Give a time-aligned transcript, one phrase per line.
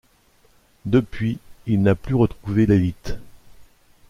[0.85, 3.13] Depuis il n'a plus retrouvé l'élite.